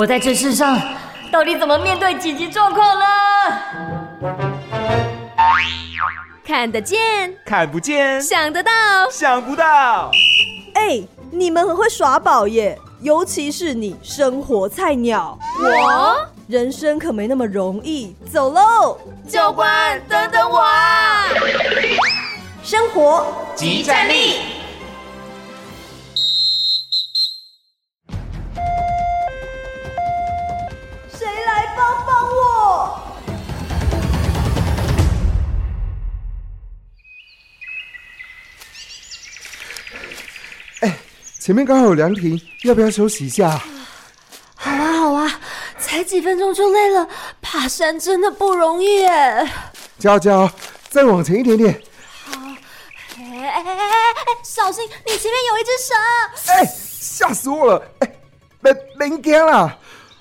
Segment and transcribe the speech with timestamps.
[0.00, 0.80] 我在这世上
[1.30, 3.04] 到底怎么面对紧急状况呢？
[6.42, 6.98] 看得见，
[7.44, 8.70] 看不见，想得到，
[9.10, 10.10] 想不到。
[10.72, 15.38] 哎，你们很会耍宝耶，尤其是你，生活菜鸟。
[15.58, 16.16] 我
[16.48, 18.16] 人生可没那么容易。
[18.32, 18.96] 走喽，
[19.28, 21.26] 教官，等等我啊！
[22.62, 24.59] 生活即战力。
[41.40, 43.58] 前面刚好有凉亭，要不要休息一下？
[44.54, 45.40] 好啊，好啊，
[45.78, 47.08] 才几分钟就累了，
[47.40, 49.50] 爬山真的不容易耶。
[49.98, 50.50] 加油加油，
[50.90, 51.80] 再往前一点点。
[52.26, 52.38] 好，
[53.16, 54.14] 哎哎哎哎，
[54.44, 56.52] 小心，你前面有一只蛇！
[56.52, 57.82] 哎，吓死我了！
[58.00, 58.12] 哎，
[58.60, 59.78] 别别惊啦，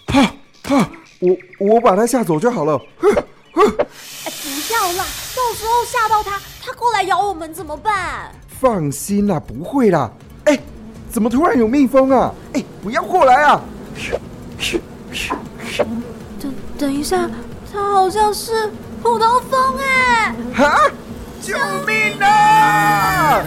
[0.08, 0.21] 好，
[0.69, 2.77] 好，我我把它吓走就好了。
[2.97, 5.05] 呵呵，哎，不要啦，
[5.36, 8.33] 到时候吓到它，它过来咬我们怎么办？
[8.61, 10.09] 放心啦，不会啦。
[10.45, 10.58] 哎，
[11.09, 12.33] 怎么突然有蜜蜂啊？
[12.53, 13.61] 哎，不要过来啊！
[16.39, 17.29] 等等一下，
[17.73, 18.69] 它好像是
[19.02, 20.35] 普通蜂哎！
[20.53, 20.91] 哈！
[21.41, 23.41] 救命啊！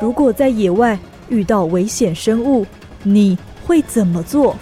[0.00, 2.66] 如果在野外遇到危险生物，
[3.02, 4.54] 你会怎么做？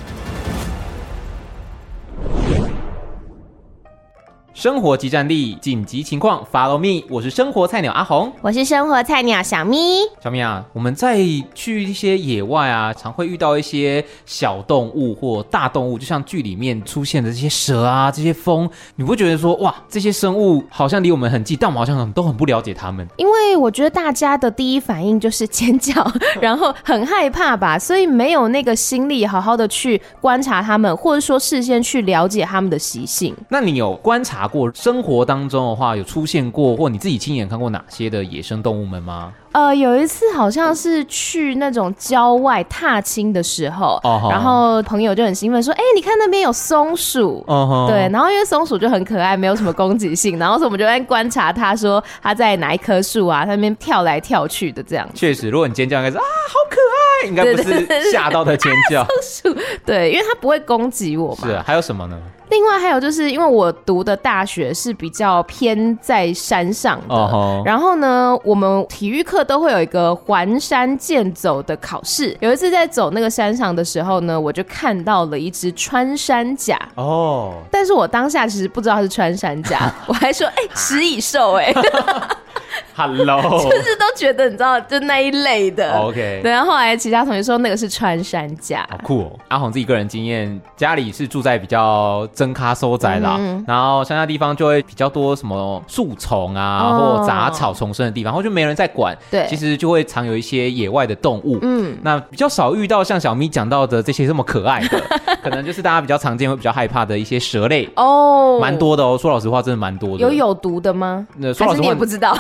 [4.59, 9.79] 生活即战力，紧急情况，Follow me，我是生活菜鸟阿红，我是生活菜鸟小咪。
[10.21, 11.21] 小咪啊，我们在
[11.55, 23.07] 去一些野外啊，常会遇到一些小动物或大动物，就像剧里面出现的这些蛇啊，这些蜂，你不会觉得说哇，这些生物好像离我们很近，但我们好像很都很不了解它们。
[23.17, 26.05] 因为我觉得大家的第一反应就是尖叫，
[26.41, 33.33] 然后很害怕吧，所以没有那个心力好好的去观察它们，或者说事先去了解它们的习性。
[33.49, 39.33] 那你有观察过生活当中的话，有出现过或你自己亲眼看过哪些的野生动物们吗？
[39.53, 44.31] 呃，有一次好像是去那种郊外踏青的时候，uh-huh.
[44.31, 47.43] 然后朋友就很兴奋说：“哎、欸，你看那边有松鼠。
[47.49, 47.89] Uh-huh.
[47.89, 55.09] ”对，然后因为松鼠就很可爱，没有什么攻击性，然后所以我们就在观察它，说它在哪一棵树啊，它那边跳来跳去的这样。
[55.15, 56.77] 确实，如果你尖叫，应该是啊，好可
[57.25, 59.05] 爱，应该不是吓到的尖叫。
[59.23, 61.49] 松鼠，对，因为它不会攻击我嘛。
[61.49, 62.21] 是、啊，还有什么呢？
[62.51, 67.65] 另外还有就是因为我读的大学是比较偏在山上的，uh-huh.
[67.65, 72.37] 然后呢，我们体育课都会有一个环山健走的考试。
[72.41, 77.65] 有一次在走那个山上的时候呢，我就看到了一只穿山甲哦，oh.
[77.71, 81.73] 但是我当下其实不知道它是穿山甲， 我还说哎，食蚁兽哎。
[82.95, 85.97] Hello，就是都觉得你知道，就那一类的。
[86.01, 89.39] OK，对，然后后来其他同学说那个是穿山甲，好酷哦。
[89.49, 99.17] 阿红自己个人经验，家里是住在比较真咖收宅啦，嗯、然后乡下地方就会比较多什么树丛啊，哦、或杂草丛生的地方，然后就没人在管。
[99.31, 101.59] 对，其实就会常有一些野外的动物。
[101.63, 105.01] 嗯，那比较少遇到像小咪讲到的这些这么可爱的，
[105.43, 109.17] 可能就是大家比较常见会比较害怕的一些蛇类哦，蛮多的哦。
[109.17, 110.19] 说老实话，真的蛮多的。
[110.19, 111.27] 有有毒的吗？
[111.37, 112.37] 那说老实话，你也不知道。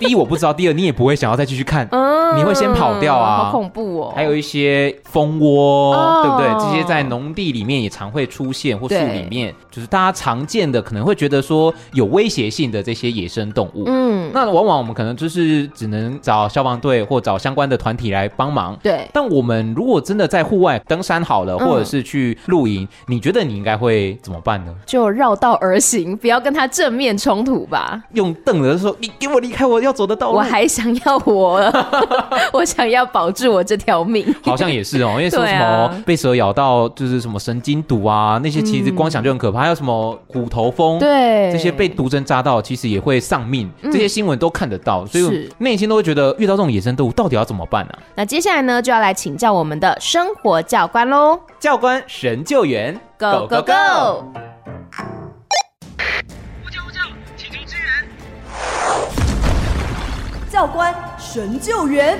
[0.00, 4.12] 第一我不知道，第二你也不会想要再继续看，嗯，你会先跑掉啊，好恐怖哦。
[4.14, 6.64] 还有一些蜂窝，哦，对不对？
[6.64, 13.84] 这些在农地里面也常会出现，或树里面，就是大家常见的，可能会觉得说有威胁性的这些野生动物。
[13.86, 18.76] 嗯，那往往我们可能就是只能找消防队或找相关的团体来帮忙。
[18.82, 24.74] 对，但我们如果真的在户外登山好了，或者是去露营，嗯，你觉得你应该会怎么办呢？
[24.86, 28.02] 就绕道而行，不要跟他正面冲突吧。
[28.14, 31.60] 用瞪着说：“你给我离开，我要。”走的道路，我还想要我，
[32.54, 34.32] 我想要保住我这条命。
[34.44, 39.60] 好像也是哦，因为说什么被蛇咬到，就是什么神经毒啊，那些其实光想就很可怕。
[39.60, 43.70] 还有什么虎头蜂，对，这些被毒针扎到，其实也会丧命。
[43.84, 47.92] 这些新闻都看得到，所以内心都会觉得，遇到这种野生动物，到底要怎么办呢？
[48.14, 51.38] 那接下来呢，就要来请教我们的生活教官喽。
[51.58, 54.24] 教官神救援，Go Go Go！
[56.62, 57.00] 呼叫呼叫，
[57.36, 57.86] 请求支援
[60.50, 62.18] 教官神救援。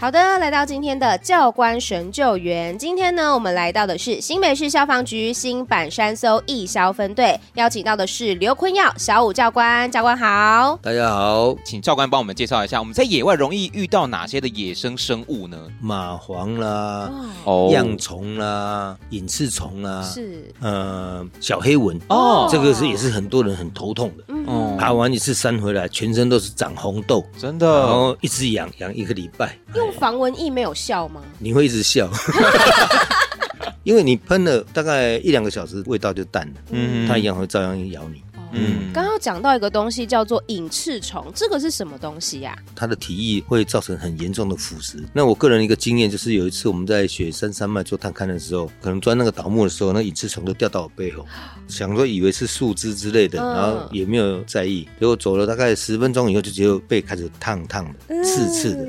[0.00, 2.76] 好的，来到今天的教官神救援。
[2.78, 9.90] 今天呢，我们来到的是新北市消防局新版山搜义消分队，邀请到的是刘坤耀小武教官。
[9.90, 15.68] 教官好，大家好，请教官帮我们介绍一下，我们在野外容易遇到哪些的野生生物呢？
[15.84, 17.10] 蚂蟥啦，
[17.44, 24.24] 哦，恙虫啦，隐翅虫啦，是，呃，小黑蚊哦，这个是也是很多人很头痛的。
[24.28, 29.54] 嗯嗯，爬完一次山回来，全身都是长红痘，真的，然后一直痒痒一个礼拜。
[29.90, 31.20] 用防蚊液没有效吗？
[31.38, 32.08] 你会一直笑，
[33.82, 36.54] 因为你喷了大概一两个小时，味道就淡了。
[36.70, 38.22] 嗯，它一样会照样咬你。
[38.52, 42.56] 嗯，刚刚讲到一个东西叫做隐翅虫，这个是什么东西呀？
[42.74, 44.96] 它的体液会造成很严重的腐蚀。
[45.12, 51.24] 那我个人一个经验就是，有一次我们在雪山山脉做探勘的时候，可能钻那个倒木的时候，那隐翅虫就掉到我背后，
[51.68, 58.88] 想说以为是树枝之类的，然后也没有在意，结果走了大概十分钟以后，就觉得背开始烫烫的、刺刺的。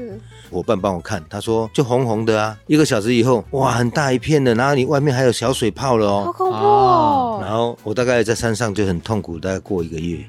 [0.51, 7.39] 伙伴帮我看，他说就红红的啊，一个小时以后，哇，很大一片的，然后你外面还有小水泡了哦，好恐怖哦。
[7.41, 10.19] 然后我大概在山上就很痛苦，大概过一个月。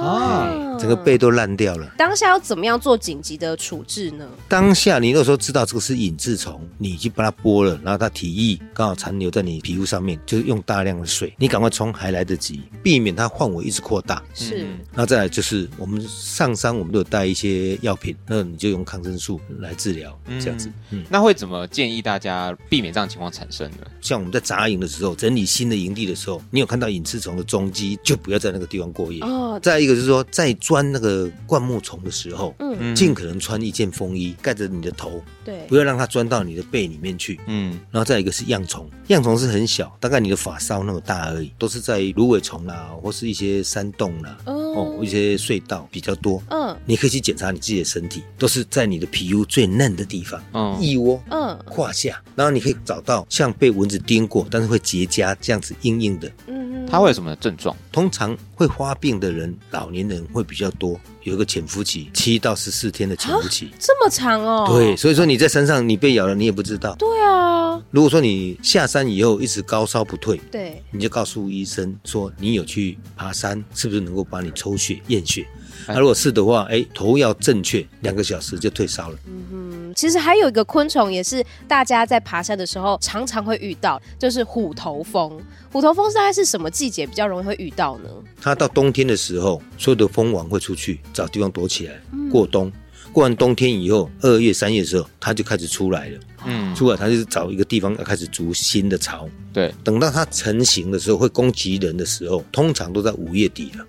[0.00, 0.48] 啊，
[0.78, 1.92] 整个背都烂掉了。
[1.98, 4.26] 当下要怎么样做紧急的处置呢？
[4.48, 14.22] 当下你那时候知道这个是隐翅虫，你已经把它剥了，然后它体液刚好残留在你皮肤上面，就是用大量的水，你赶快冲还来得及，避免它范围一直扩大。
[14.34, 20.70] 是，那再来就是我们上山我们都有带一些药品，那你就用抗生素来治疗，这样子。
[20.90, 23.78] 嗯，那会怎么建议大家避免这样情况产生呢？
[24.00, 29.20] 像我们在扎营的时候，整理新的营地的时候，你有看到隐翅虫的踪迹，就不要在那个地方过夜。
[29.22, 37.80] 哦，再一个就是说，在钻那个灌木丛的时候，嗯，尽可能穿一件风衣盖着你的头，对，不要让它钻到你的背里面去，嗯。
[37.90, 46.76] 然后再一个是恙虫，恙虫是很小，大概你的发梢那么大而已，都是在芦苇丛啦，或是一些山洞啦，哦，一些隧道比较多，嗯。
[46.84, 57.74] 你可以去检查你自己的身体，都是在你的皮肤最嫩的地方，嗯，腋窝，嗯，胯下，然后你可以找到像被蚊子叮过，但是会结痂这样子硬硬的，嗯，它会有什么症状？
[57.90, 64.66] 通常会发病的人，老年人会比较多，有一个潜伏期，七到十四天的潜伏期，这么长哦。
[64.68, 66.94] 对，所以说你在山上你被咬了，你也不知道。
[66.96, 67.82] 对啊。
[67.90, 75.46] 如果说你下山以后一直高烧不退，对，你就告诉医生说你有去爬山，是不是能够帮你抽血验血？
[75.86, 79.18] 那、啊、如果是的话，哎，头要正确，两个小时就退烧了。
[79.26, 85.40] 嗯哼，其实还有一个昆虫，也是大家在爬山的时候常常会遇到，就是虎头蜂。
[85.70, 88.08] 虎头蜂大概是什么季节比较容易会遇到呢？
[88.40, 92.00] 它到冬天的时候，所有的蜂王会出去找地方躲起来
[92.30, 92.72] 过冬。
[93.10, 96.20] 过完冬天以后，二月、三月的时候，它就开始出来了。
[96.44, 99.26] 嗯，出来它就找一个地方要开始筑新的巢。
[99.52, 103.86] 对，等到它成型的时候，会攻击人的时候，通常都在五月底了。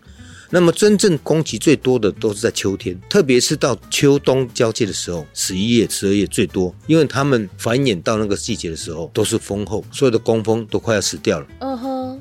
[0.49, 11.47] 那么真正攻击最多的都是在秋天，特别是到秋冬交界的时候，十一月、十二月最多，因为它们繁衍到那个季节的时候都是蜂后，所有的工蜂都快要死掉了。
[11.59, 11.77] 嗯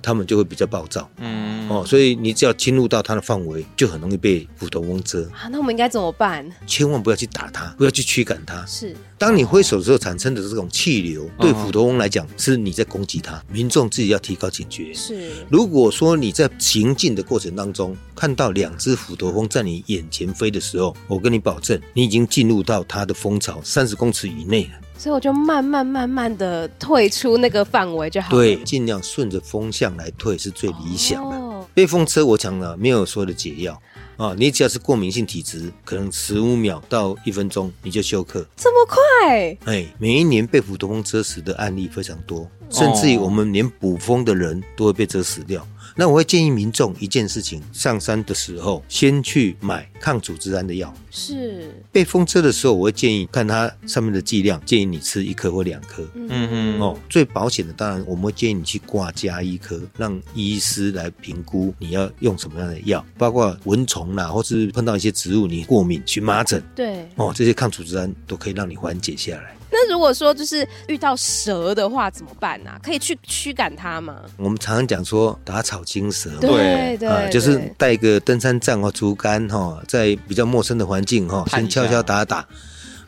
[0.08, 1.06] 哼，它们就会比较暴躁。
[1.18, 5.22] 嗯，哦，所以你只要侵入到它的范围，就很容易被虎头蜂蛰。
[5.34, 6.50] 啊，那我们应该怎么办？
[6.66, 8.64] 千万不要去打它，不要去驱赶它。
[8.66, 14.94] 是，当你挥手的时候产生的这种气流，对虎头蜂来讲是你在攻击它，民众自己要提高警觉。
[14.94, 24.70] 是，如果说你在行进的过程当中，看到两只虎头蜂在你眼前飞的时候，我跟你保证，你已经进入到它的蜂巢三十公尺以内了。
[24.98, 28.36] 所以我就慢慢慢慢的退出那个范围就好了。
[28.36, 31.36] 对，尽量顺着风向来退是最理想的。
[31.36, 33.80] 哦、被风蛰，我讲了，没有所谓的解药
[34.16, 34.34] 啊。
[34.36, 38.44] 你只要是过敏性体质，可能十五秒到一分钟你就休克。
[38.56, 39.56] 这么快？
[39.66, 45.64] 哎，每一年被普通风蛰死的案例非常多，甚至于我们连捕风的人都会被蛰死掉。
[46.00, 50.94] 那我会建议民众一件事情：上山的时候先去买抗组织胺的药。
[51.10, 56.08] 是被风车的时候，我会建议看它上面的剂量，建议你吃一颗或两颗。
[56.14, 66.62] 嗯嗯哦，最保险的当然我们会建议你去挂加一颗，让医师来评估你要用什么样的药，包括蚊虫啦，或是碰到一些植物你过敏、荨麻疹。
[66.76, 69.57] 对哦，这些抗组织胺都可以让你缓解下来。
[69.70, 72.80] 那如果说就是遇到蛇的话怎么办呢、啊？
[72.82, 74.16] 可以去驱赶它吗？
[74.36, 82.46] 我们常常讲说打草惊蛇，对对、呃，就是带一个登山杖或竹竿哈，在比较陌生的环境哈，先敲敲打打。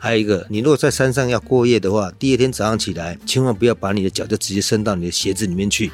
[0.03, 5.91] 还有一个，你如果在山上要过夜的话，第二天早上起来，千万不要把你的脚就直接伸到你的鞋子里面去。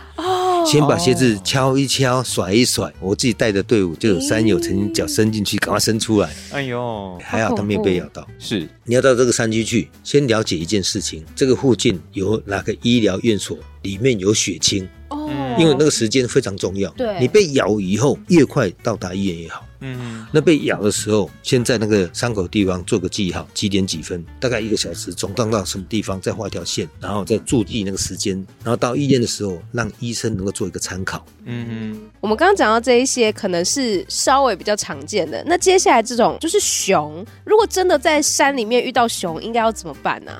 [0.69, 2.93] 先把鞋子敲一敲，甩一甩。
[2.99, 6.29] 我自己带的队伍就有山友曾经脚伸进去，赶快伸出来。
[6.51, 8.27] 哎呦，还好他没有被咬到。
[8.37, 14.85] 是，你要到这个山区去，先了解一件事情：这个附近有哪个医疗院所，里面有血清。
[15.09, 16.89] 哦，因为那个时间非常重要。
[16.91, 19.63] 对，你被咬以后，越快到达医院越好。
[19.79, 31.23] 嗯，那被咬的时候，先在那个伤口地方做个记号，几点几分，大概一个小时，肿胀到什么地方，再画一条线，然后再注意那个时间，然后到医院的时候，让医生能够做一个参考。
[31.45, 35.43] 嗯嗯，我们刚刚讲到这一些，可能是稍微比较常见的。
[35.45, 40.31] 那接下来这种就是熊，如果真的在山里面遇到熊，应该要怎么办呢？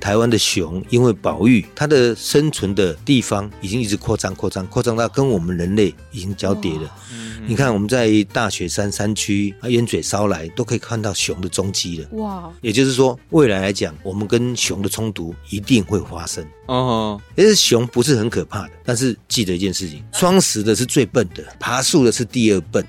[0.00, 6.92] 台湾的熊因为保育，它的生存的地方已经一直扩张、扩张、扩张到跟我们人类已经交叠了。
[7.46, 12.08] 你看，我们在大雪山山区啊，烟嘴烧来都可以看到熊的踪迹了。
[12.18, 12.52] 哇！
[12.60, 16.44] 也就是说，未来来讲，我们跟熊的冲突一定会发生。
[16.66, 22.84] 哦，其实熊不是很可怕的，但是记得一件事情：双死的是最笨的，爬树的是第二笨。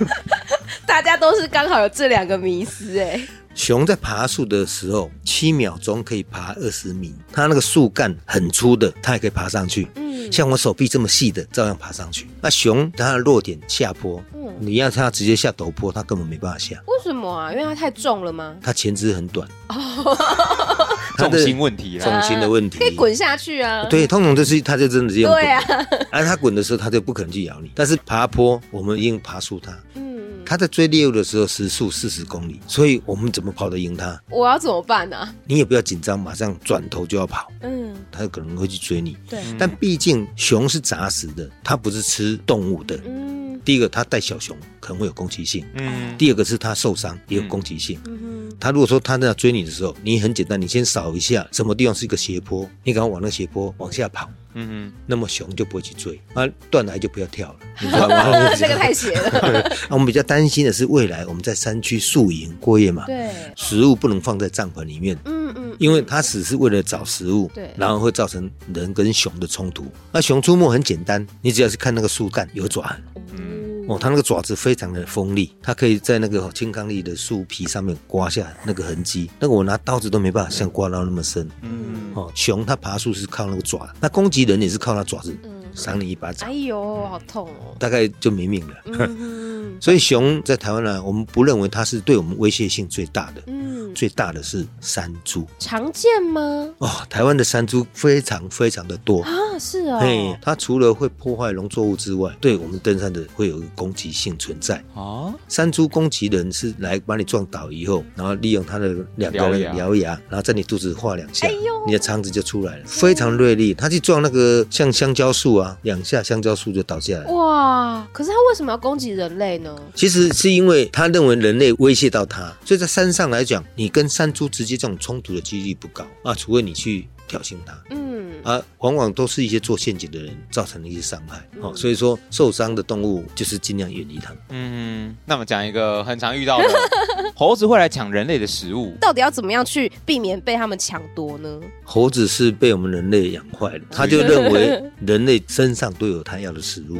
[0.86, 3.20] 大家都是刚好有这两个迷思哎。
[3.54, 7.14] 熊在爬树的时候，七秒钟可以爬二十米。
[7.30, 9.88] 它那个树干很粗的，它也可以爬上去。
[9.96, 12.28] 嗯，像我手臂这么细的，照样爬上去。
[12.40, 16.76] 那熊它的弱点下坡，嗯，你要它直接下陡坡，它根本没办法下。
[16.86, 17.52] 为什么啊？
[17.52, 18.54] 因为它太重了吗？
[18.62, 19.48] 它前肢很短。
[19.68, 19.74] 哦，
[21.18, 22.04] 重心问题了。
[22.04, 22.78] 重心的问题。
[22.78, 23.84] 可以滚下去啊。
[23.88, 25.42] 对，通常就是它就真的这样滚。
[25.42, 25.62] 对啊。
[26.10, 27.70] 而它滚的时候，它就不可能去咬你。
[27.74, 29.72] 但是爬坡，我们一定爬树它。
[29.94, 30.12] 嗯
[30.44, 34.20] 他在追猎物的时候时速四十公里，所以我们怎么跑得赢他？
[34.28, 35.34] 我要怎么办呢、啊？
[35.46, 37.50] 你也不要紧张，马上转头就要跑。
[37.62, 39.16] 嗯，他可能会去追你。
[39.30, 43.00] 对，但毕竟熊是杂食的，它不是吃动物的。
[43.06, 45.64] 嗯，第一个它带小熊可能会有攻击性。
[45.74, 47.98] 嗯，第二个是它受伤也有攻击性。
[48.06, 48.18] 嗯
[48.50, 54.28] 哼，他如果说他在追你的时候，你很简单，你先扫一下什么地方是一个斜坡，你赶快往那个斜坡往下跑。
[54.54, 58.52] 嗯哼，那么熊就不会去追，啊，断崖就不要跳了，你知道吗？
[58.54, 59.64] 这个太邪了。
[59.88, 69.84] 我们比较担心的是未来我们在山区宿营过夜嘛，对，食物不能放在帐篷里面，嗯嗯，因为它只是为了找食物，对，然后会造成人跟熊的冲突。
[70.12, 72.82] 那熊出没很简单，你只要是看那个树干有爪。
[72.82, 73.02] 痕，
[73.36, 85.36] 嗯，哦，它那个爪子非常的锋利，它可以在那个青康力的树皮上面刮下那个痕迹，那个我拿刀子都没办法像刮到那么深，嗯，哦，熊它爬树是靠那个爪，那攻击人也是靠它爪子，
[85.74, 86.48] 赏你一巴掌。
[86.48, 87.76] 哎呦，好痛哦！
[87.78, 88.74] 大概就没命了。
[88.86, 93.42] 嗯、 所以熊在台湾呢，我们不认为它是对我们威胁性最大的。
[93.46, 95.46] 嗯，最大的是山猪。
[95.58, 96.40] 常见吗？
[96.78, 99.98] 哦，台湾的山猪非常非常的多啊，是哦。
[100.00, 104.82] 嘿，它除了会破坏农作物之外，对我们登山的会有一个攻击性存在。
[104.94, 113.74] 哦，山猪攻击人是来把你撞倒以后，然后利用它的两个獠牙，獠牙，然后在你肚子划两下，哎呦，你的肠子就出来了，非常锐利。
[113.74, 115.61] 它去撞那个像香蕉树啊。
[115.82, 117.24] 两下香蕉树就倒下来。
[117.32, 118.06] 哇！
[118.12, 119.74] 可是他为什么要攻击人类呢？
[119.94, 127.72] 其实是因为他认为人类威胁到他，所以在山上来讲，你跟山猪直接这种冲突的几率不高啊，除非你去挑衅他。
[127.90, 131.38] 嗯，啊，往往都是一些做陷阱的人造成的一些伤害。
[131.62, 134.34] 哦、嗯，所以说受伤的动物就是尽量远离它。
[134.50, 136.68] 嗯，那么讲一个很常遇到的，
[137.34, 141.58] 猴子会来抢人类的食物，到底要怎么样去避免被他们抢夺呢？
[141.84, 146.98] 猴子是被我们人类养坏了，他就认为 人类身上都有他要的食物。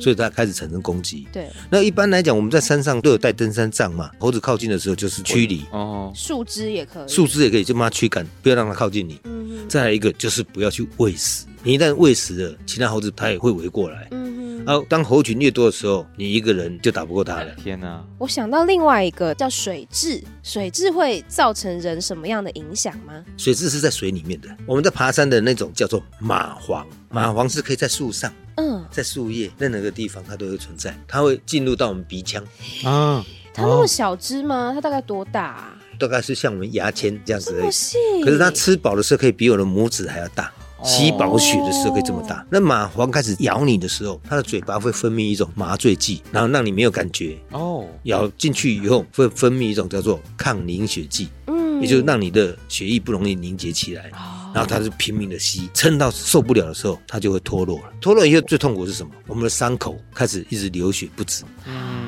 [0.00, 1.28] 所以它开始产生攻击。
[1.32, 4.10] 对，那一般来讲，我们在山上都有带登山杖嘛。
[4.18, 5.62] 猴子靠近的时候就是驱离。
[5.70, 9.20] 哦，树枝也可以，树枝也可以，就把它驱赶，不要让它靠近你。
[9.68, 14.08] 再来一个就是不要去喂食，你一旦喂食了，其他猴子它也会围过来。
[14.10, 14.42] 嗯哼。
[14.64, 17.52] 啊，当猴群越多的时候，你一个人就打不过它了。
[17.56, 18.00] 天哪！
[18.16, 23.24] 我想到另外一个叫水质，水质会造成人什么样的影响吗？
[23.36, 28.32] 水质是在水里面的，我们在爬山的那种叫做蚂蟥，蚂蟥是可以在树上。
[28.54, 30.96] 嗯，在树叶任何一个地方，它都会存在。
[31.08, 32.40] 它会进入到我们鼻腔
[32.84, 33.24] 啊。
[33.52, 34.70] 它那么小只吗？
[34.72, 35.78] 它大概多大啊？
[35.98, 38.22] 大概是像我们牙签这样子而已。
[38.24, 40.52] 可是它吃饱的时候，可以比我的拇指还要大。
[40.84, 42.44] 吸饱血的时候可以这么大。
[42.50, 47.38] 那蚂蟥开始咬你的时候，它的嘴巴会分泌一种麻醉剂，然后让你没有感觉。
[47.52, 54.10] 哦，咬进去以后会分泌一种叫做抗凝血剂，嗯，也就是让你的血液不容易凝结起来。
[54.52, 57.84] 然后它是拼命的吸，撑到受不了的时候，它就会脱落了。
[58.00, 59.12] 脱落以后最痛苦是什么？
[59.28, 61.44] 我们的伤口开始一直流血不止。
[61.64, 62.01] 嗯。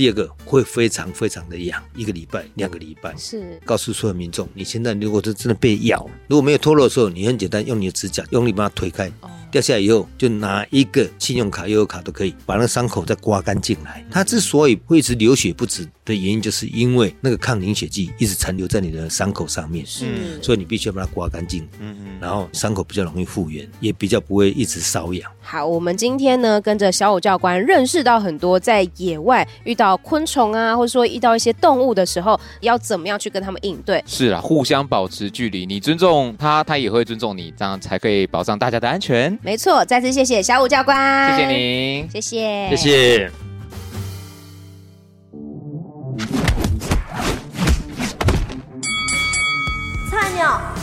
[0.00, 3.14] 第二个会非常非常的痒，一个礼拜、两个礼拜。
[3.18, 3.60] 是。
[3.66, 9.08] 告诉所有民众，你现在如果是真的被咬，如果没有脱落的时候，你很简单，用你的指甲用力把它推开。
[9.20, 9.28] 哦。
[9.50, 14.02] 掉下来以后，就拿一个信用卡、悠游卡都可以，把那个伤口再刮干净来。
[14.10, 19.86] 它之所以会一直流血不止的原因，就是因为那个抗凝血剂一直残留在你的伤口上面。
[19.86, 21.62] 是，所以你必须要把它刮干净。
[21.78, 22.18] 嗯嗯。
[22.20, 25.30] 然后伤口比较容易复原，也比较不会一直瘙痒。
[25.40, 34.02] 好，我们今天呢，跟着小五教官认识到很多在野外遇到昆虫啊，或者说遇到一些动物的时候，要怎么样去跟他们应对。
[34.06, 39.36] 是啊，互相保持距离，你尊重他，他也会尊重你，这样才可以保障大家的安全。
[39.42, 43.49] 没错，再次谢谢小五教官，谢谢您，谢谢，谢谢。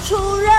[0.07, 0.56] 出任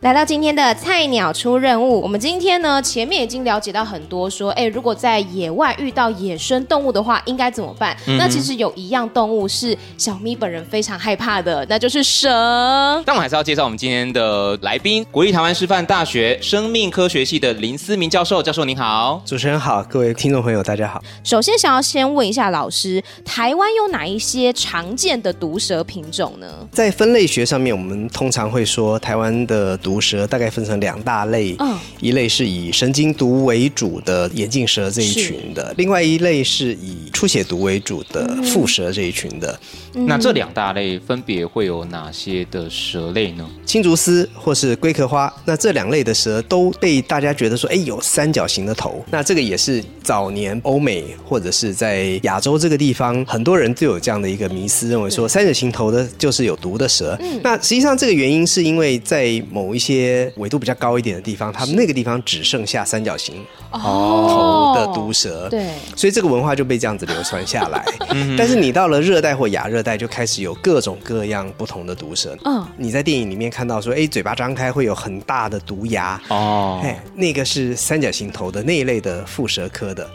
[0.00, 7.94] 来到今天的菜鸟出任务，我们今天呢，前面已经了解到很多，说，哎，如果在野外遇到野生动物的话，应该怎么办？
[8.06, 13.02] 嗯、那其实有一样动物是小咪本人非常害怕的，那就是蛇。
[13.04, 18.42] 但我还是要介绍我们今天的来宾，国立台湾师范大学生命科学系的林思明教授。
[18.42, 21.02] 教授您好，主持人好，各位听众朋友大家好。
[21.22, 26.46] 首先想要先问一下老师，台湾有哪一些常见的毒蛇品种呢？
[26.72, 39.58] 在分类学上面，我们通常会说台湾的毒毒蛇大概分成两大类，嗯，一类是以神经毒为主的眼镜蛇这一群的，另外一类是以出血毒为主的腹蛇这一群的。
[39.94, 43.44] 嗯、那这两大类分别会有哪些的蛇类呢？
[43.66, 49.04] 青竹丝或是龟壳花，那这两类的蛇都被大家觉得说，哎，有三角形的头。
[49.10, 57.18] 那这个也是早年欧美或者是在亚洲这个地方，很多人都有这样的一个迷思，认为说三角形头的就是有毒的蛇。
[57.20, 67.84] 嗯、那实际上这个原因是因为在某一一些纬度比较高一点的地方，他们那个地方只剩下三角形头的毒蛇，对，所以这个文化就被这样子流传下来。
[68.36, 72.36] 但是你到了热带或亚热带，就开始有各种各样不同的毒蛇。
[72.44, 80.06] 嗯，你在电影里面看到说，哎，嘴巴张开会有很大的毒牙哦，哎，那个是三角形头的那一类的腹蛇科的。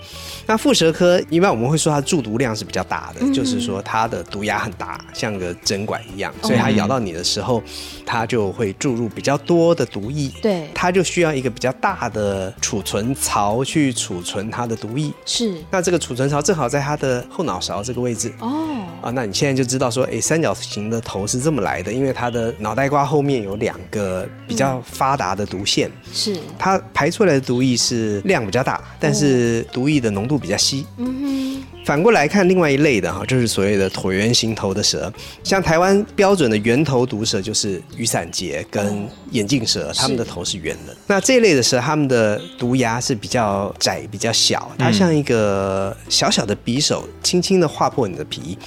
[0.48, 7.64] 那腹蛇科一般我们会说它中毒量是比较大的，就是说它的毒牙很大，像个针管一样，所以它咬到你的时候，
[8.06, 10.32] 它就会注入比较多的毒液。
[10.42, 15.12] 对，它就需要一个比较大的储存槽去储存它的毒液。
[15.26, 18.32] 是，那这个储存槽正好在它的后脑勺这个位置。
[18.40, 25.90] 哦，啊，那你现在就知道说，哎，三角形的头是这么来的，因为它的脑袋瓜后面有两个比较发达的毒腺。
[26.14, 30.35] 是，它排出来的毒液是量比较大，但是毒液的浓度。
[30.38, 30.86] 比较稀。
[30.98, 31.64] 嗯哼。
[31.86, 35.14] 反过来看，另外一类的哈，就是所谓的椭圆形头的蛇，
[35.44, 40.98] 像台湾标准的圆头毒蛇，就是雨伞节跟眼镜蛇，它们的头是圆的。
[41.06, 48.58] 那这一类的蛇，它们的毒牙是比较窄、比较小，它像一个小小的匕首，轻轻的划破你的皮。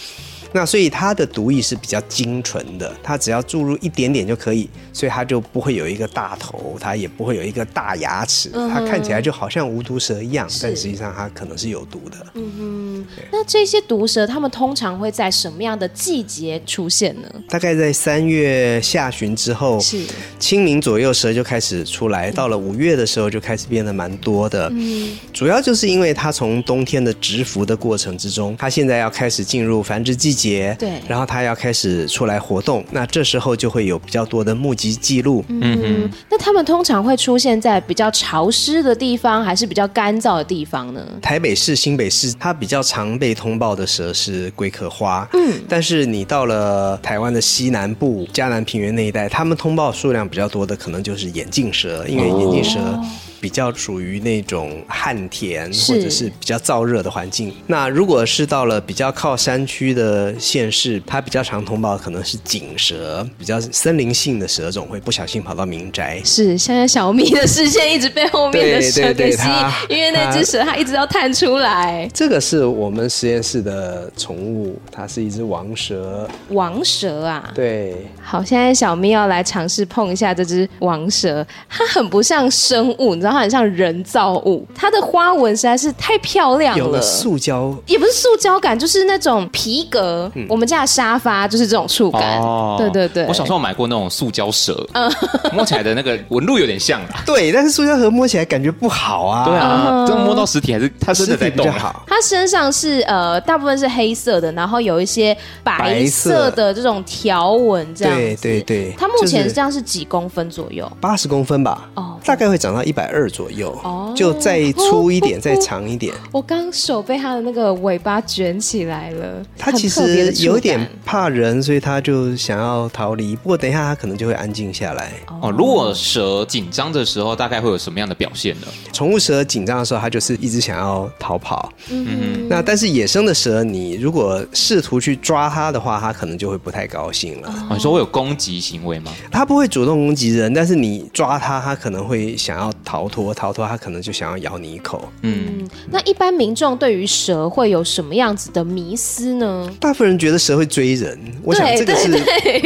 [0.53, 12.17] 那所以它的毒液是比较精纯的，它只要注入一点点就可以，所以它就不会有一个大头，它也不会有一个大牙齿，它看起来就好像无毒蛇一样，但实际上它可能是有毒的。
[12.35, 17.29] 嗯哼，那这些毒蛇它们通常会在什么样的季节出现呢？
[17.49, 20.03] 大概在三月下旬之后，是
[20.39, 24.69] 清明左右蛇就开始出来，到了五月的时候就开始变得蛮多的。
[24.73, 30.77] 嗯，主要就是因为它从冬天的蛰伏的过程之中，它现在要开始进入繁殖季节。
[30.79, 35.45] 对，然后他要开始出来活动，那这时候就会有比较多的目击记录。
[35.49, 41.05] 嗯哼，那他们通常会出现在比较潮湿的地方，还是比较干燥的地方呢？
[41.21, 45.29] 台北市、新北市，它比较常被通报的蛇是龟壳花。
[45.33, 52.79] 嗯，但是你到了台湾的西南部、嘉南平原那一带，他们通报数量比较多的，可能就是眼镜蛇，因为眼镜蛇。
[52.79, 53.05] 哦
[53.41, 57.55] 比较属于那种旱田或者是比较燥热的环境。
[57.67, 66.21] 那如果是到了比较靠山区的县市，它比较常通报可能是锦蛇，比较森林性的蛇种会不小心跑到民宅。
[66.25, 69.43] 是，现在小咪的视线一直被后面的蛇给吸
[69.89, 72.09] 引，因为那只蛇它一直要探出来。
[72.13, 76.29] 这个是我们实验室的宠物，它是一只王蛇。
[76.49, 77.53] 王蛇啊？
[77.55, 77.95] 对。
[78.21, 83.28] 好，现在小咪要来尝试碰一下这只王蛇，它很不像生物，你知道。
[83.29, 86.79] 然后很像人造物，它的花纹实在是太漂亮了。
[86.83, 90.33] 有了塑胶，也不是塑胶感，就是那种皮革。
[90.35, 92.41] 嗯、我们家的沙发就是这种触感。
[92.41, 93.27] 哦，对对对。
[93.27, 95.13] 我小时候买过那种塑胶蛇， 嗯，
[95.53, 97.03] 摸起来的那个纹路有点像。
[97.27, 99.45] 对，但是塑胶盒摸起来感觉不好啊。
[99.45, 102.03] 对啊，真的摸到实体还是它真的在动好。
[102.07, 108.17] 它身上是呃大部分是黑色的，然后有一些白色的这种条纹，这样。
[108.17, 108.95] 对对对。
[108.99, 110.91] 它目前这样是几公分左右？
[110.99, 111.91] 八十公分吧。
[111.93, 113.18] 哦，大概会长到一百二。
[113.19, 116.15] 二左右，哦，就再粗一点，哦、 再长一点。
[116.31, 119.43] 我刚手被它的那个尾巴卷起来了。
[119.59, 123.35] 它其实有点怕人，所以它就想要逃离。
[123.35, 125.13] 不过等一下，它可能就会安静下来。
[125.43, 128.69] 哦，如果蛇紧张的时候，大概会有什么样的表现呢？
[128.93, 131.73] 宠物蛇紧张的时候，它就是一直想要逃跑。
[131.91, 137.49] 嗯哼，那但是野生的蛇，你如果试图去抓它的话，它可能就会不太高兴了。
[137.69, 139.11] 哦、你说会有攻击行为吗？
[139.31, 143.09] 它不会主动攻击人，但是你抓它，它可能会想要逃。
[143.09, 145.11] 脱，逃脱，他可能就想要咬你一口。
[145.23, 149.71] 嗯，那一般民众对于蛇会有什么样子的迷思呢？
[149.81, 152.11] 大部分人觉得蛇会追人，我想这个是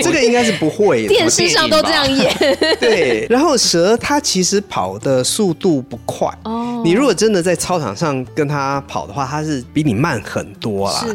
[0.02, 2.32] 这个应该是不会的，电视上都这样演。
[2.80, 6.82] 对，然后蛇它其实跑的速度不快哦。
[6.85, 11.06] 你如果真的在操场上跟它跑的话，它是比你慢很多啦。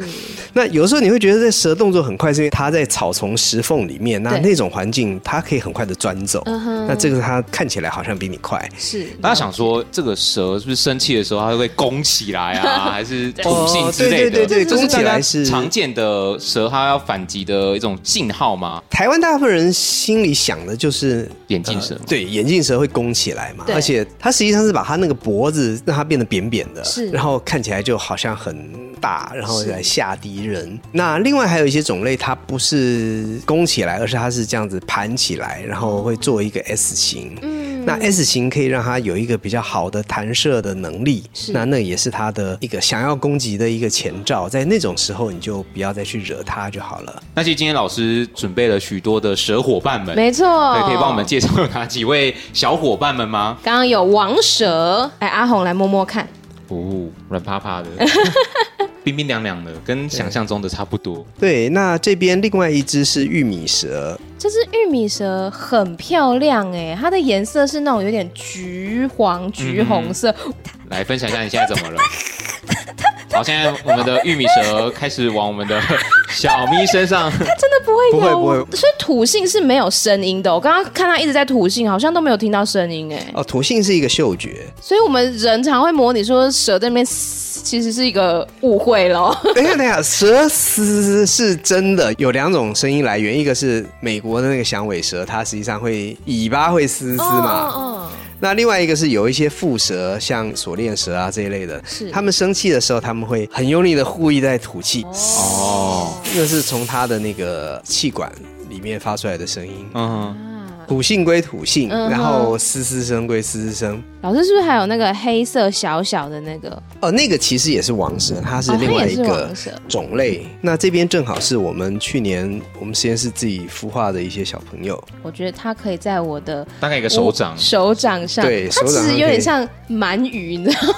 [0.54, 6.41] 那有时候你会觉得这蛇动作很快，是因为它在草丛石缝里面，那那种环境它可以很快的钻走。
[6.88, 8.58] 那这个它看起来好像比你快。
[8.78, 8.97] 是。
[9.22, 14.32] 大家想说，这个蛇是不是生气的时候它会攻起来啊， 还是吐信之类的？
[14.32, 18.82] 对对对对，攻起来是常见的蛇它要反击的一种信号吗？
[18.90, 22.00] 台湾大部分人心里想的就是眼镜蛇。
[22.08, 23.66] 对，眼镜蛇会攻起来嘛？
[23.74, 28.56] 而且它实际上是把它那个脖子让它变得扁扁的，是，然后看起来就好像很
[29.02, 30.80] 大，然后来吓敌人。
[30.92, 37.38] 那另外还有一些种类，它不是攻起来，而是它是这样子盘起来，然后会做一个 S 型。
[37.42, 41.23] 嗯，那 S 型可以让它有一个比较好的弹射的能力。
[41.34, 44.50] 是，那那也是它的一个想要攻击的一个前兆。
[44.50, 47.23] 在那种时候，你就不要再去惹它就好了。
[47.34, 53.58] 那其实今天老师准备了许多的蛇伙伴们，没错，对，可以帮我们介绍哪几位小伙伴们吗？
[53.63, 56.28] 刚刚有王蛇，哎，阿红来摸摸看。
[56.67, 57.88] 哦，软趴趴的，
[59.08, 61.26] 冰冰凉凉的，跟想象中的差不多。
[61.39, 70.30] 对，那这边另外一只是玉米蛇，这只玉米蛇很漂亮哎，它的颜色是那种有点橘黄、橘红色。
[70.46, 70.54] 嗯、
[70.89, 72.02] 来分享一下你现在怎么了？
[73.32, 75.82] 好，现在我们的玉米蛇开始往我们的
[76.30, 80.54] 小咪身上，它真的不会咬，不会不会，所以土性是没有声音的。
[80.54, 83.26] 我刚刚看它一直在土性，好像都没有听到声音哎。
[83.34, 89.38] 哦，土性是一个嗅觉，所以我们人常会模拟说蛇在那边嘶，其实是一个误会咯。
[89.54, 97.70] 等一下，等一下，蛇嘶是真的有两种声音来源，一个是美国的那个响尾蛇，它实际上会尾巴会嘶嘶嘛。
[97.70, 97.74] 哦。
[97.76, 105.04] 哦那另外一个是有一些腹蛇，像锁链蛇啊这一类的，是他们生气的时候，他们会很用力的故意在吐气，
[105.40, 108.32] 哦，那是从它的那个气管
[108.70, 110.47] 里面发出来的声音，嗯。
[110.88, 114.02] 吐信归土性，嗯、哼然后嘶嘶声归嘶嘶声。
[114.21, 116.82] 老师是不是还有那个黑色小小的那个？
[117.02, 119.50] 哦，那个其实也是王蛇，它是另外一个
[119.88, 120.38] 种类。
[120.38, 125.02] 哦、那这边正好是我们去年我们实验室自己孵化的一些小朋友。
[125.21, 130.95] 我觉得它可以在我的大概一个手掌手掌上，对，它其实有点像鳗鱼，你知道吗？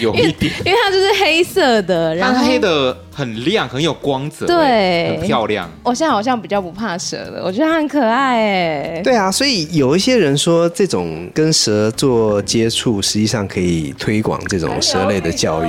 [0.00, 2.96] 有一点， 因为它就是黑色的，然后黑的。
[3.12, 5.70] 很亮，很有光泽，对，很漂亮。
[5.82, 9.00] 我现在好像比较不怕蛇了，我觉得它很可爱哎。
[9.02, 15.68] 对啊，所以有一些人说，这种跟蛇做接触，实际上可以推广这种蛇类的教育。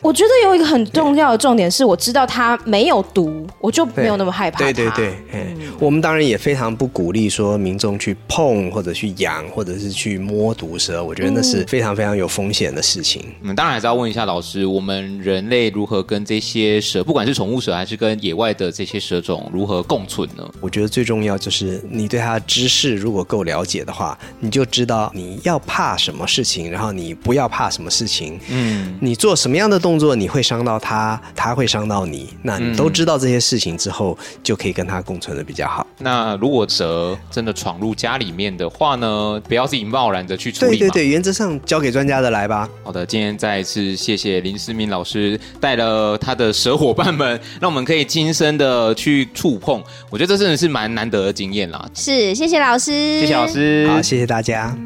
[0.00, 4.58] 我觉得有一个很重要的重点是，我知道它没有毒，我就没有那么害怕。
[4.58, 13.24] 对对对，嗯，我们当然也非常不鼓励说民众去碰或者去养或者是去摸毒蛇，我觉得那是非常非常有风险的事情。
[13.42, 20.48] 嗯，当然还是要问一下老师，我们人类如何跟这些蛇，不管是宠物蛇还是跟野外的这些蛇种如何共存呢？
[20.60, 28.38] 我觉得最重要就是你对它的知识如果够了解的话，你就知道你要怕什么事情，然后你不要怕什么事情。
[28.48, 32.30] 嗯，你做什么样的动作，你会伤到他，他会伤到你。
[32.42, 35.86] 那你都知道这些事情之后，嗯、就可以跟他共存的比较好。
[35.98, 39.40] 那如果蛇真的闯入家里面的话呢？
[39.46, 40.78] 不要自己贸然的去处理。
[40.78, 42.68] 对对对，原则上交给专家的来吧。
[42.82, 49.80] 好的，今天再一次谢谢林思敏老师带了他的蛇伙伴们，让我们可以亲身的去触碰。
[50.10, 51.88] 我觉得这真的是蛮难得的经验啦。
[51.94, 54.76] 是，谢谢老师，谢谢老师，好，谢谢大家。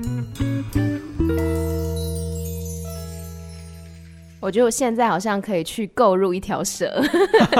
[4.40, 6.90] 我觉得我现在好像可以去购入一条蛇。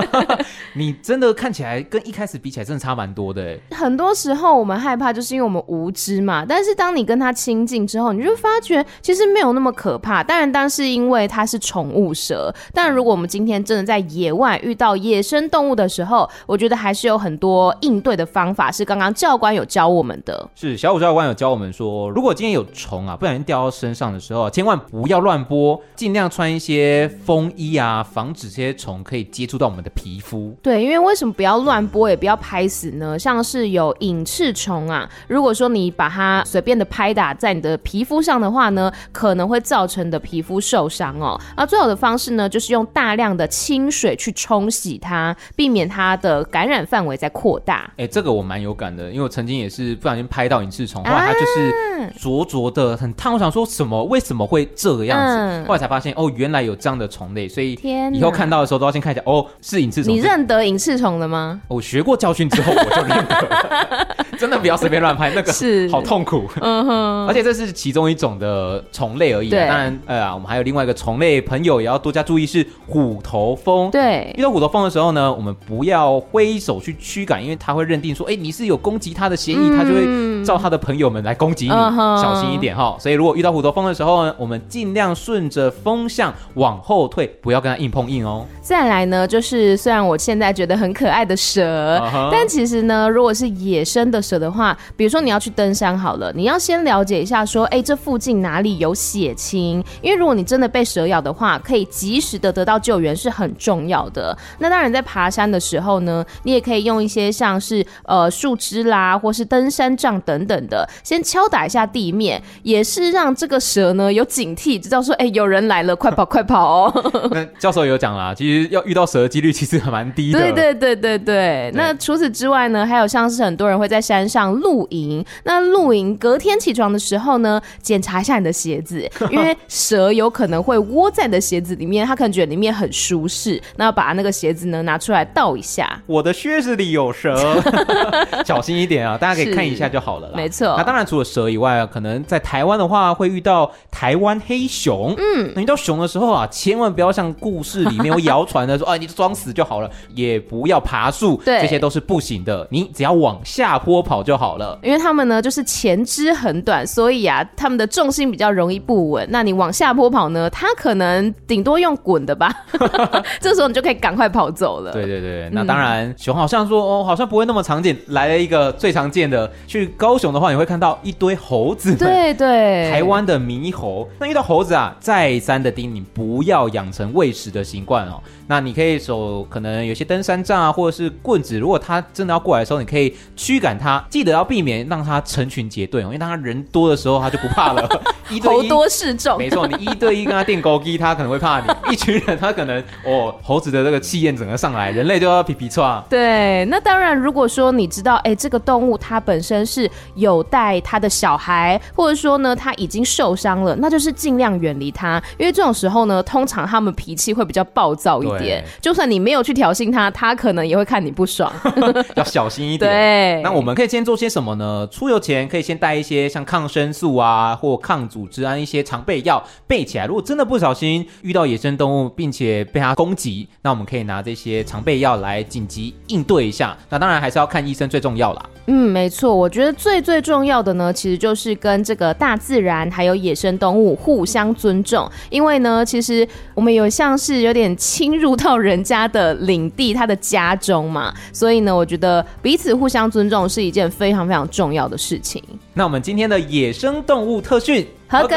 [0.73, 3.77] 你真的看起来跟一开始比起来，真的差蛮多的哎。
[3.77, 6.43] 很多时候我们害怕，就是因为我们无知嘛。
[6.49, 10.25] 但是当你跟它亲近之后，你就发觉其实没有那么可怕。
[10.25, 12.51] 当然，当是因为它是宠物蛇。
[12.73, 20.49] 但如果我们今天真的在野外遇到野生动物的时候，我觉得还是有很多应对的方法，是刚刚教官有教我们的。
[20.55, 26.70] 是小五教官有教我们说，如果今天有虫啊，不小心掉到身上的时候，千万不要乱拨，尽量穿一些。
[26.71, 30.55] 些风衣啊，防止这些虫可以接触到我们的皮肤。
[30.63, 33.19] 对，因为为什么不要乱拨，也不要拍死呢？
[33.19, 41.37] 像是有隐翅虫啊，如果说你把它随便的拍打在你的皮肤上的话呢，可能会造成的皮肤受伤哦。
[41.57, 47.91] 而最好的方式呢，就是用大量的清水去冲洗它，避免它的感染范围在扩大。
[47.97, 53.35] 哎，这个我蛮有感的，因为我曾经也是不小心拍到隐翅虫，后来它就是灼灼的，很烫。
[53.35, 54.05] 我想说什么？
[54.05, 55.37] 为什么会这个样子？
[55.37, 56.60] 嗯、后来才发现，哦，原来。
[56.61, 57.73] 来有这样的虫类，所以
[58.13, 60.15] 以后看到的时候都要先看一下哦，是隐翅虫。
[60.15, 61.61] 你认得隐翅虫的吗？
[61.69, 64.07] 我学过教训之后我就认得，
[64.39, 66.45] 真的不要随便乱拍，那个是好痛苦。
[66.61, 69.49] 嗯哼，而且这是其中一种的虫类而已。
[69.49, 73.91] 对，当然，呃，我们还有另外一个虫类朋友也要多加注意，是虎头蜂。
[73.91, 82.97] 对，遇到虎头蜂的时候呢，我们不要挥手去驱赶，因为它会认定说，哎，你是有攻击它的嫌疑，它就会照它的朋友们来攻击你，小心一点哈。
[82.99, 88.47] 所以如果遇到虎头蜂的时候呢，我们尽量顺着风向往后退，不要跟它硬碰硬哦。
[88.61, 92.29] 再来呢，就是虽然我现在觉得很可爱的蛇，uh huh.
[92.31, 99.83] 但其实呢，如果是野生的蛇的话，比如说你要去登山好了，你要先了解一下说，哎，这附近哪里有血清？
[100.03, 104.37] 因为如果你真的被蛇咬的话，可以及时的得到救援是很重要的。
[104.59, 117.13] 那当然，在爬山的时候呢，你也可以用一些像是呃树枝啦，或是登山杖等等的，先敲打一下地面，也是让这个蛇呢有警惕，知道说，哎，有人来了，快跑快跑哦。
[117.33, 120.39] 那教授有讲啦，其实要遇到蛇的几率其实还蛮低的。
[120.39, 121.31] 对对对对对。
[121.31, 125.25] 对，那除此之外呢，还有像是很多人会在山上露营。
[125.45, 136.03] 那露营隔天起床的时候呢，检查一下你的鞋子， 因为蛇有可能会窝在你的鞋子里面，它可能觉得里面很舒适，那要把那个鞋子呢拿出来倒一下。
[136.07, 137.63] 我的靴子里有蛇，
[138.45, 139.17] 小心一点啊！
[139.17, 140.35] 大家可以看一下就好了啦。
[140.35, 140.75] 没错。
[140.77, 145.15] 那当然除了蛇以外，可能在台湾的话会遇到台湾黑熊。
[145.17, 152.67] 嗯，那遇到熊的时候啊，千万不要像故事里面有谣传的说， 啊，你装死就好了，也不要爬树，对，这些都是不行的。
[152.71, 159.27] 你只要往下坡跑就好了，因为他们呢就是前肢很短，所以啊，他们的重心比较容易不稳。
[159.31, 162.53] 那你往下坡跑呢，他可能顶多用滚的吧，
[163.41, 164.93] 这时候你就可以赶快跑走了。
[164.93, 167.97] 对对对，那当然，嗯、熊好像说哦，好像不会那么常见。
[168.09, 171.97] 来了一个最常见的，去高雄的话，你会看到一堆猴子。
[171.97, 174.09] 对对，台湾的猕猴。
[174.19, 178.21] 那遇到猴子啊，再三的叮咛，不要养成喂食的习惯哦。
[178.47, 187.89] 那你可以手可能有些登山杖啊，或者是棍子，如果它真的要过来的时候，你可以驱赶它，记得要避免让它成群结队哦，因为当它人多的时候，它就不怕了。
[188.29, 196.03] 一对一，猴多势众，没错，你一对一跟它电勾机，它可能会怕你；一群人，它可能哦，猴子的这个气焰整个上来，人类就要皮皮剉。
[196.09, 208.65] 对，那当然，如果说你知道，哎，这个动物它本身是有带它的小孩，或者说呢，它已经受伤了，那就是尽量远离它，因为这种时候呢，通常他们脾气会比较暴躁一点。
[208.81, 211.53] 就算你没有去挑衅他，他可能也会看你不爽，
[212.17, 212.91] 要小心一点。
[212.91, 214.89] 对，那我们可以先做些什么呢？
[214.91, 220.07] 出游前可以先带一些像抗生素啊，或抗组织胺一些常备药备起来。
[220.07, 226.77] 如果真的不小心遇到野生动物，并且被它攻击，那我们可以拿这些常备药来紧急应对一下。
[226.89, 228.43] 那当然还是要看医生最重要啦。
[228.67, 235.11] 嗯，没错，我觉得最最重要的呢，其实就是跟这个大自然还有野生动物互相尊重。
[235.29, 238.41] 因为呢，其实我们有像是有点侵入。
[238.41, 245.45] 到人家的领地，他的家中嘛，所以呢，我觉得彼此互相尊重是一件非常非常重要的事情。
[245.75, 248.35] 那我们今天的野生动物特训合格，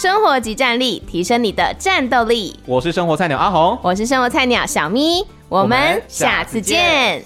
[0.00, 2.58] 生活即战力，提升你的战斗力。
[2.64, 7.22] 我是生活菜鸟阿红，我是生活菜鸟小咪，我们下次见。